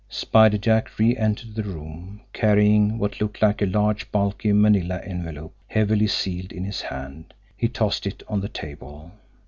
[0.09, 5.53] Spider Jack re entered the room, carrying what looked like a large, bulky, manila envelope,
[5.67, 7.35] heavily sealed, in his hand.
[7.55, 9.11] He tossed it on the table.